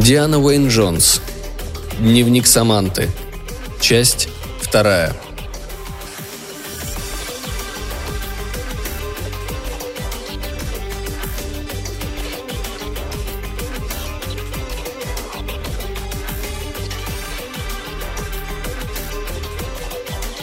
[0.00, 1.20] Диана Уэйн Джонс.
[1.98, 3.10] Дневник Саманты.
[3.82, 4.28] Часть
[4.58, 5.14] вторая.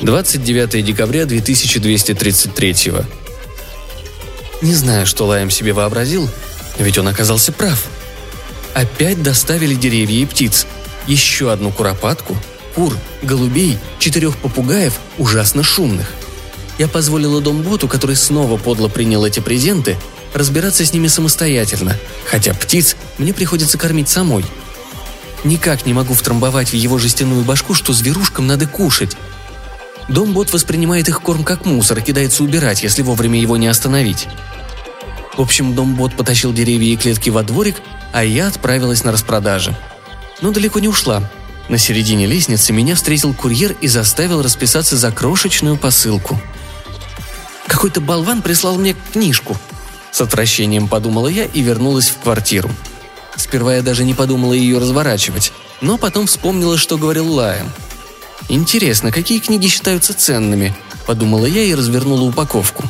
[0.02, 2.94] Двадцать девятое декабря 2233
[4.62, 6.30] Не знаю, что Лаем себе вообразил,
[6.78, 7.88] ведь он оказался прав.
[8.77, 10.67] Опять доставили деревья и птиц.
[11.08, 12.38] Еще одну куропатку,
[12.76, 16.12] кур, голубей, четырех попугаев, ужасно шумных.
[16.77, 19.98] Я позволила Домботу, который снова подло принял эти презенты,
[20.36, 24.45] разбираться с ними самостоятельно, хотя птиц мне приходится кормить самой.
[25.44, 29.17] Никак не могу втрамбовать в его жестяную башку, что зверушкам надо кушать.
[30.08, 34.28] Домбот воспринимает их корм как мусор и кидается убирать, если вовремя его не остановить.
[35.36, 37.78] В общем, Домбот потащил деревья и клетки во дворик,
[38.13, 39.75] а я отправилась на распродажи.
[40.41, 41.23] Но далеко не ушла.
[41.69, 46.39] На середине лестницы меня встретил курьер и заставил расписаться за крошечную посылку.
[47.67, 49.58] Какой-то болван прислал мне книжку.
[50.11, 52.69] С отвращением подумала я и вернулась в квартиру.
[53.36, 57.71] Сперва я даже не подумала ее разворачивать, но потом вспомнила, что говорил Лаем.
[58.49, 62.83] «Интересно, какие книги считаются ценными?»– подумала я и развернула упаковку.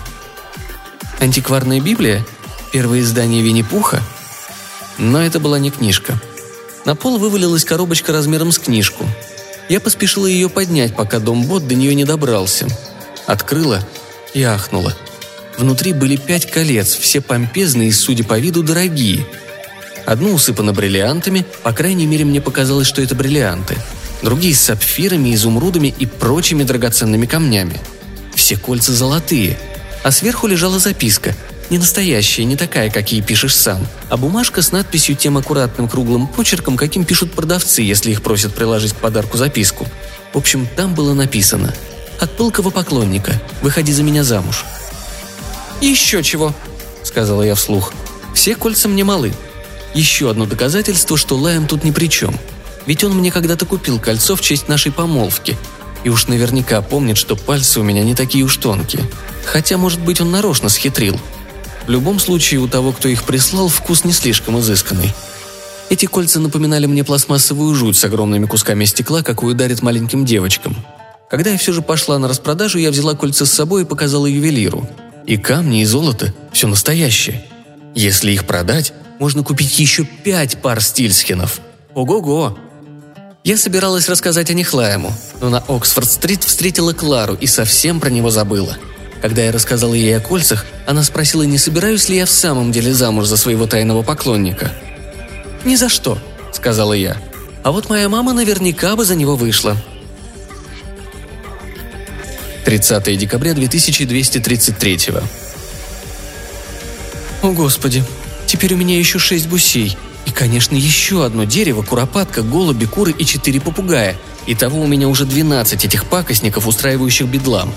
[1.19, 2.25] «Антикварная Библия?
[2.71, 4.02] Первое издание Винни-Пуха?»
[4.97, 6.19] Но это была не книжка.
[6.85, 9.05] На пол вывалилась коробочка размером с книжку.
[9.69, 12.67] Я поспешила ее поднять, пока дом-бот до нее не добрался.
[13.25, 13.85] Открыла
[14.33, 14.95] и ахнула.
[15.57, 19.25] Внутри были пять колец, все помпезные и, судя по виду, дорогие.
[20.05, 23.75] Одно усыпано бриллиантами, по крайней мере, мне показалось, что это бриллианты.
[24.23, 27.79] Другие с сапфирами, изумрудами и прочими драгоценными камнями.
[28.33, 29.59] Все кольца золотые.
[30.03, 31.35] А сверху лежала записка–
[31.70, 36.78] не настоящая, не такая, какие пишешь сам, а бумажка с надписью тем аккуратным круглым почерком,
[36.78, 39.88] каким пишут продавцы, если их просят приложить к подарку записку.
[40.33, 41.73] В общем, там было написано
[42.20, 43.33] «От пылкого поклонника.
[43.61, 44.66] Выходи за меня замуж».
[45.82, 46.54] «Еще чего»,—
[47.04, 47.94] сказала я вслух.
[48.34, 49.34] «Все кольца мне малы.
[49.94, 52.38] Еще одно доказательство, что Лайм тут ни при чем.
[52.86, 55.58] Ведь он мне когда-то купил кольцо в честь нашей помолвки,
[56.04, 59.04] и уж наверняка помнит, что пальцы у меня не такие уж тонкие.
[59.45, 61.20] Хотя, может быть, он нарочно схитрил.
[61.87, 65.14] В любом случае, у того, кто их прислал, вкус не слишком изысканный.
[65.89, 70.75] Эти кольца напоминали мне пластмассовую жуть с огромными кусками стекла, какую дарят маленьким девочкам.
[71.30, 74.86] Когда я все же пошла на распродажу, я взяла кольца с собой и показала ювелиру.
[75.25, 77.45] И камни, и золото– все настоящее.
[77.95, 81.61] Если их продать, можно купить еще пять пар стильсхенов.
[81.93, 82.58] Ого-го!
[83.45, 88.30] Я собиралась рассказать о них Лаему, но на Оксфорд-стрит встретила Клару и совсем про него
[88.30, 88.75] забыла–
[89.22, 92.94] когда я рассказала ей о кольцах, она спросила, не собираюсь ли я в самом деле
[92.94, 94.72] замуж за своего тайного поклонника.
[95.66, 96.17] «Ни за что»,—
[96.54, 97.17] сказала я.
[97.64, 99.76] «А вот моя мама наверняка бы за него вышла».
[102.67, 105.00] 30 декабря 2233
[107.42, 108.04] О, Господи,
[108.45, 109.98] теперь у меня еще шесть гусей.
[110.26, 114.17] И, конечно, еще одно дерево, куропатка, голуби, куры и четыре попугая.
[114.48, 117.73] Итого у меня уже 12 этих пакостников, устраивающих бедлам.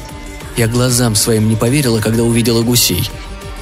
[0.56, 3.09] Я глазам своим не поверила, когда увидела гусей.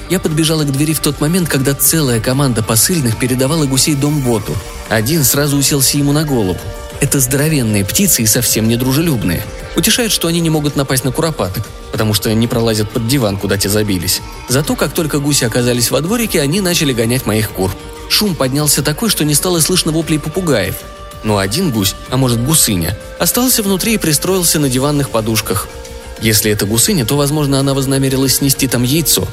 [0.09, 4.55] Я подбежала к двери в тот момент, когда целая команда посыльных передавала гусей домботу.
[4.89, 6.59] Один сразу уселся ему на голову.
[6.99, 9.43] Это здоровенные птицы и совсем не дружелюбные.
[9.75, 13.57] Утешает, что они не могут напасть на куропаток, потому что не пролазят под диван, куда
[13.57, 14.21] те забились.
[14.49, 17.71] Зато, как только гуси оказались во дворике, они начали гонять моих кур.
[18.09, 20.75] Шум поднялся такой, что не стало слышно воплей попугаев.
[21.23, 25.67] Но один гусь, а может гусыня, остался внутри и пристроился на диванных подушках.
[26.21, 29.27] Если это гусыня, то, возможно, она вознамерилась снести там яйцо.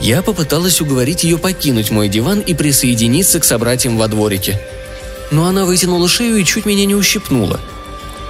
[0.00, 4.60] Я попыталась уговорить ее покинуть мой диван и присоединиться к собратьям во дворике.
[5.30, 7.60] Но она вытянула шею и чуть меня не ущипнула.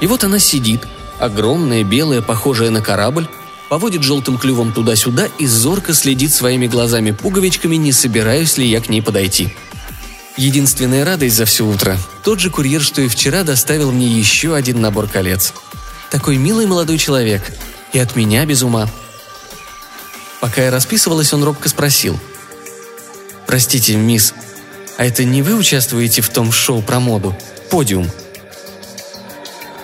[0.00, 0.82] И вот она сидит,
[1.18, 3.28] огромная, белая, похожая на корабль,
[3.68, 9.02] поводит желтым клювом туда-сюда и зорко следит своими глазами-пуговичками, не собираюсь ли я к ней
[9.02, 9.54] подойти.
[10.36, 14.80] Единственная радость за все утро– тот же курьер, что и вчера, доставил мне еще один
[14.80, 15.52] набор колец.
[16.10, 17.42] Такой милый молодой человек,
[17.92, 18.88] и от меня без ума.
[20.40, 22.18] Пока я расписывалась, он робко спросил.
[23.46, 24.34] «Простите, мисс,
[24.96, 27.36] а это не вы участвуете в том шоу про моду?
[27.70, 28.08] Подиум?»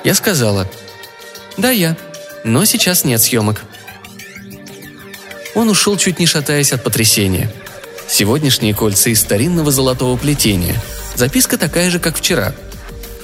[0.04, 0.68] Я сказала.
[1.56, 1.96] «Да, я.
[2.44, 3.62] Но сейчас нет съемок».
[5.54, 7.50] Он ушел, чуть не шатаясь от потрясения.
[8.08, 10.74] Сегодняшние кольца из старинного золотого плетения.
[11.14, 12.54] Записка такая же, как вчера.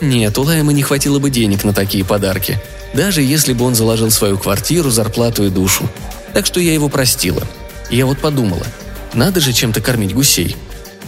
[0.01, 2.59] Нет, у Лайма не хватило бы денег на такие подарки–
[2.95, 5.89] даже если бы он заложил свою квартиру, зарплату и душу.
[6.33, 7.43] Так что я его простила.
[7.91, 8.67] я вот подумала,
[9.15, 10.57] надо же чем-то кормить гусей.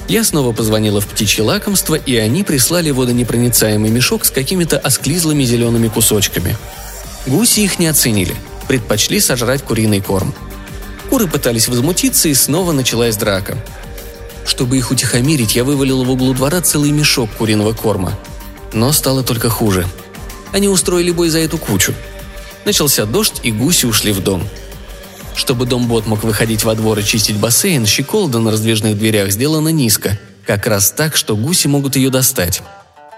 [0.08, 5.88] Я снова позвонила в птичье лакомство, и они прислали водонепроницаемый мешок с какими-то осклизлыми зелеными
[5.88, 6.56] кусочками.
[7.26, 8.34] Гуси их не оценили,
[8.66, 10.34] предпочли сожрать куриный корм.
[11.08, 13.56] Куры пытались возмутиться, и снова началась драка.
[14.44, 18.18] Чтобы их утихомирить, я вывалила в углу двора целый мешок куриного корма.
[18.72, 19.86] Но стало только хуже.
[20.52, 21.94] Они устроили бой за эту кучу.
[22.64, 24.46] Начался дождь, и гуси ушли в дом.
[25.34, 30.18] Чтобы дом-бот мог выходить во двор и чистить бассейн, щеколда на раздвижных дверях сделана низко,
[30.46, 32.62] как раз так, что гуси могут ее достать.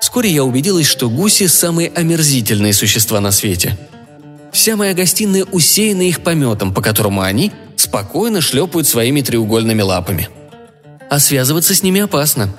[0.00, 3.76] Вскоре я убедилась, что гуси– самые омерзительные существа на свете.
[4.52, 10.28] Вся моя гостиная усеяна их пометом, по которому они спокойно шлепают своими треугольными лапами.
[11.10, 12.54] А связываться с ними опасно.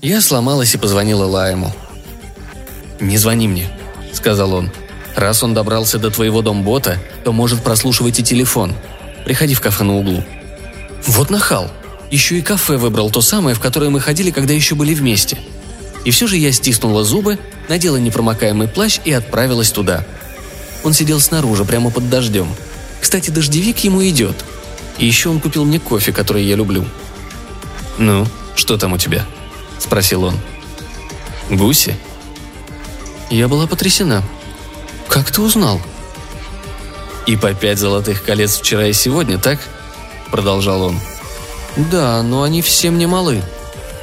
[0.00, 1.72] Я сломалась и позвонила Лаему.
[3.00, 3.68] «Не звони мне»,—
[4.12, 4.70] сказал он.
[5.16, 8.74] «Раз он добрался до твоего домбота, то может прослушивать и телефон.
[9.24, 10.24] Приходи в кафе на углу».
[11.06, 11.70] Вот нахал.
[12.10, 15.38] Еще и кафе выбрал то самое, в которое мы ходили, когда еще были вместе.
[16.04, 17.38] И все же я стиснула зубы,
[17.68, 20.04] надела непромокаемый плащ и отправилась туда.
[20.82, 22.48] Он сидел снаружи, прямо под дождем.
[23.00, 24.44] Кстати, дождевик ему идет.
[24.98, 26.84] И еще он купил мне кофе, который я люблю.
[27.98, 29.24] «Ну, что там у тебя?»–
[29.78, 30.34] спросил он.
[31.50, 31.96] «Гуси?»
[33.34, 34.22] Я была потрясена.
[35.08, 35.80] «Как ты узнал?»
[37.26, 39.58] «И по пять золотых колец вчера и сегодня, так?»–
[40.30, 41.00] продолжал он.
[41.76, 43.42] «Да, но они все мне малы».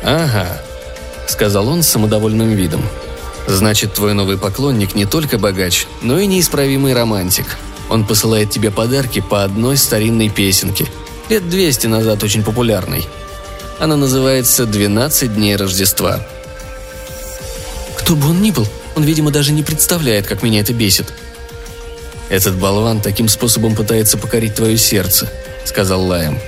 [0.04, 0.62] «Ага»,–
[1.30, 2.84] сказал он с самодовольным видом.
[3.48, 7.46] «Значит, твой новый поклонник не только богач, но и неисправимый романтик.
[7.90, 10.88] Он посылает тебе подарки по одной старинной песенке,
[11.30, 13.08] лет 200 назад очень популярной.
[13.80, 16.20] Она называется «12 дней Рождества».
[17.98, 21.14] Кто бы он ни был, он, видимо, даже не представляет, как меня это бесит.
[22.30, 25.30] «Этот болван таким способом пытается покорить твое сердце»,—
[25.66, 26.40] сказал Лайм.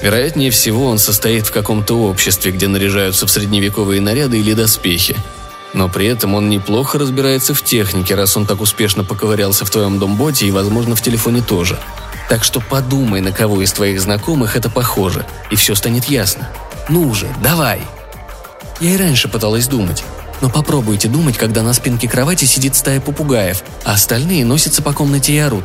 [0.00, 5.16] «Вероятнее всего, он состоит в каком-то обществе, где наряжаются в средневековые наряды или доспехи.
[5.72, 9.98] Но при этом он неплохо разбирается в технике, раз он так успешно поковырялся в твоем
[9.98, 11.78] домботе и, возможно, в телефоне тоже.
[12.28, 16.48] Так что подумай, на кого из твоих знакомых это похоже, и все станет ясно.
[16.88, 17.80] Ну же, давай!»
[18.80, 20.04] Я и раньше пыталась думать.
[20.40, 25.32] Но попробуйте думать, когда на спинке кровати сидит стая попугаев, а остальные носятся по комнате
[25.32, 25.64] и орут.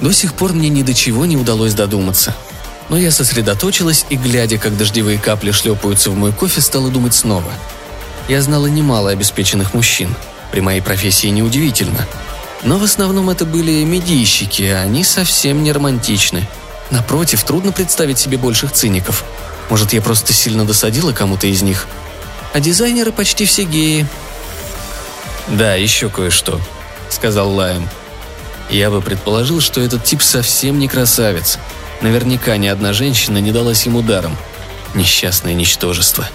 [0.00, 2.34] До сих пор мне ни до чего не удалось додуматься.
[2.88, 7.50] Но я сосредоточилась и, глядя, как дождевые капли шлепаются в мой кофе, стала думать снова.
[8.28, 10.14] Я знала немало обеспеченных мужчин.
[10.52, 12.06] При моей профессии неудивительно.
[12.62, 16.46] Но в основном это были медийщики, а они совсем не романтичны.
[16.90, 19.24] Напротив, трудно представить себе больших циников.
[19.70, 21.88] Может, я просто сильно досадила кому-то из них–
[22.54, 24.06] а дизайнеры почти все геи».
[25.48, 26.58] «Да, еще кое-что»,—
[27.10, 27.86] сказал Лайм.
[28.70, 31.58] «Я бы предположил, что этот тип совсем не красавец.
[32.00, 34.34] Наверняка ни одна женщина не далась ему даром.
[34.94, 36.26] Несчастное ничтожество».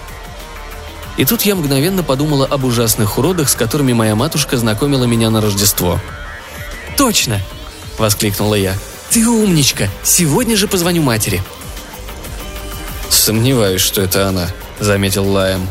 [1.18, 5.42] И тут я мгновенно подумала об ужасных уродах, с которыми моя матушка знакомила меня на
[5.42, 6.00] Рождество.
[6.98, 7.42] «Точно!»–
[7.98, 8.74] воскликнула я.
[9.10, 9.90] «Ты умничка!
[10.04, 11.42] Сегодня же позвоню матери!»
[13.10, 14.48] «Сомневаюсь, что это она»,–
[14.80, 15.68] заметил Лайм.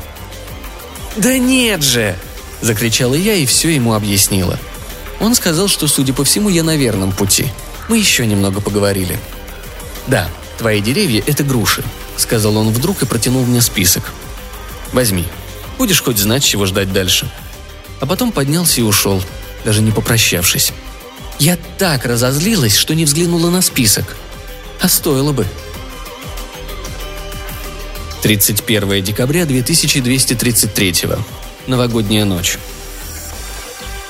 [1.16, 2.16] «Да нет же!»–
[2.60, 4.58] закричала я и все ему объяснила.
[5.20, 7.46] Он сказал, что, судя по всему, я на верном пути.
[7.88, 9.18] Мы еще немного поговорили.
[10.06, 11.82] «Да, твои деревья– это груши»,–
[12.16, 14.12] сказал он вдруг и протянул мне список.
[14.92, 15.24] «Возьми.
[15.76, 17.28] Будешь хоть знать, чего ждать дальше».
[18.00, 19.22] А потом поднялся и ушел,
[19.64, 20.72] даже не попрощавшись.
[21.40, 24.16] Я так разозлилась, что не взглянула на список.
[24.80, 25.46] А стоило бы–
[28.22, 30.94] 31 декабря 2233.
[31.66, 32.58] Новогодняя ночь.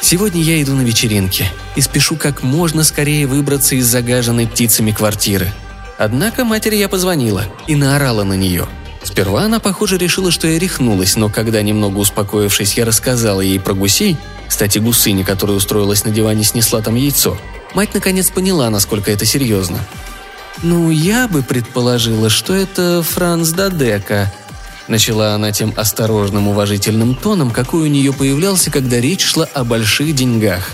[0.01, 1.47] Сегодня я иду на вечеринки
[1.77, 5.53] и спешу как можно скорее выбраться из загаженной птицами квартиры.
[5.99, 8.67] Однако матери я позвонила и наорала на нее.
[9.03, 13.75] Сперва она, похоже, решила, что я рехнулась, но когда, немного успокоившись, я рассказала ей про
[13.75, 14.17] гусей,
[14.49, 17.39] кстати, гусыня, которая устроилась на диване, снесла там яйцо,
[17.75, 19.79] мать наконец поняла, насколько это серьезно.
[20.63, 24.33] «Ну, я бы предположила, что это Франц Дадека»,
[24.89, 30.15] Начала она тем осторожным уважительным тоном, какой у нее появлялся, когда речь шла о больших
[30.15, 30.71] деньгах.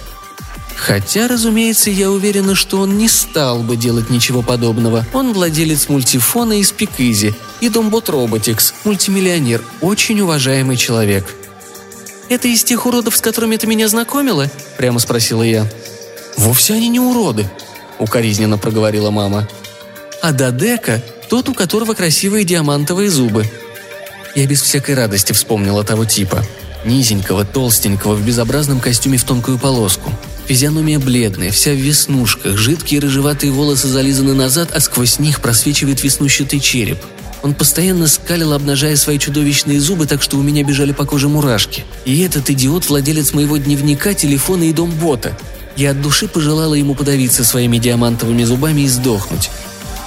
[0.76, 5.04] Хотя, разумеется, я уверена, что он не стал бы делать ничего подобного.
[5.12, 11.34] Он владелец мультифона из Пикизи и Домбот Роботикс, мультимиллионер, очень уважаемый человек.
[12.28, 14.48] «Это из тех уродов, с которыми ты меня знакомила?»–
[14.78, 15.66] прямо спросила я.
[16.36, 17.50] «Вовсе они не уроды»,–
[17.98, 19.48] укоризненно проговорила мама
[20.24, 23.44] а Дадека– тот, у которого красивые диамантовые зубы.
[24.34, 26.42] Я без всякой радости вспомнила того типа.
[26.86, 30.10] Низенького, толстенького, в безобразном костюме в тонкую полоску.
[30.46, 36.58] Физиономия бледная, вся в веснушках, жидкие рыжеватые волосы зализаны назад, а сквозь них просвечивает веснущатый
[36.58, 37.04] череп.
[37.42, 41.84] Он постоянно скалил, обнажая свои чудовищные зубы, так что у меня бежали по коже мурашки.
[42.06, 45.36] И этот идиот– владелец моего дневника, телефона и домбота.
[45.76, 49.50] Я от души пожелала ему подавиться своими диамантовыми зубами и сдохнуть.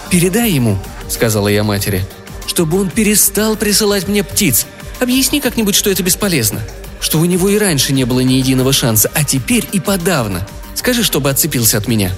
[0.09, 0.77] «Передай ему»,–
[1.09, 2.05] сказала я матери,–
[2.47, 4.65] «чтобы он перестал присылать мне птиц.
[4.99, 6.61] Объясни как-нибудь, что это бесполезно.
[6.99, 10.47] Что у него и раньше не было ни единого шанса, а теперь и подавно.
[10.75, 12.11] Скажи, чтобы отцепился от меня».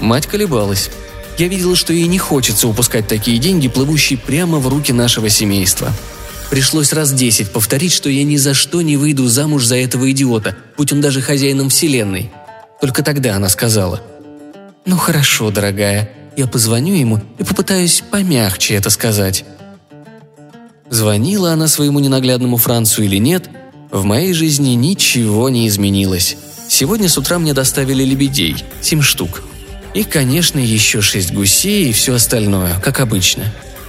[0.00, 0.90] Мать колебалась.
[1.38, 5.92] Я видела, что ей не хочется упускать такие деньги, плывущие прямо в руки нашего семейства.
[6.50, 10.56] Пришлось раз десять повторить, что я ни за что не выйду замуж за этого идиота,
[10.76, 12.30] будь он даже хозяином вселенной.
[12.80, 14.02] Только тогда она сказала.
[14.84, 16.10] «Ну хорошо, дорогая,
[16.40, 19.44] я позвоню ему и попытаюсь помягче это сказать».
[20.90, 23.48] Звонила она своему ненаглядному Францу или нет,
[23.92, 26.36] в моей жизни ничего не изменилось.
[26.68, 29.42] Сегодня с утра мне доставили лебедей, семь штук.
[29.94, 33.44] И, конечно, еще шесть гусей и все остальное, как обычно.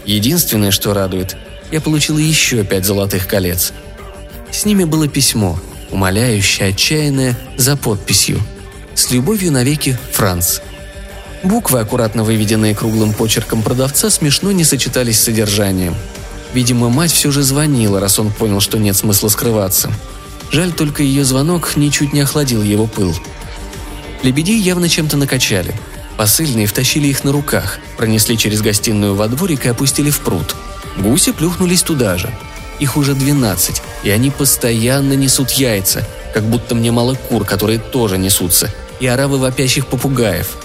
[0.05, 1.37] Единственное, что радует,
[1.71, 3.73] я получила еще пять золотых колец.
[4.51, 8.39] С ними было письмо, умоляющее, отчаянное, за подписью.
[8.93, 10.59] «С любовью навеки, Франц».
[11.43, 15.95] Буквы, аккуратно выведенные круглым почерком продавца, смешно не сочетались с содержанием–
[16.53, 19.91] Видимо, мать все же звонила, раз он понял, что нет смысла скрываться.
[20.51, 23.15] Жаль, только ее звонок ничуть не охладил его пыл.
[24.21, 25.73] Лебедей явно чем-то накачали.
[26.17, 30.55] Посыльные втащили их на руках, пронесли через гостиную во дворик и опустили в пруд.
[30.97, 32.29] Гуси плюхнулись туда же.
[32.79, 38.17] Их уже двенадцать, и они постоянно несут яйца, как будто мне мало кур, которые тоже
[38.17, 38.69] несутся,
[38.99, 40.57] и оравы вопящих попугаев.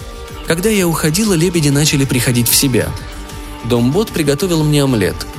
[0.46, 2.88] Когда я уходила, лебеди начали приходить в себя.
[3.64, 5.26] Домбот приготовил мне омлет–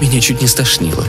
[0.00, 1.04] меня чуть не стошнило.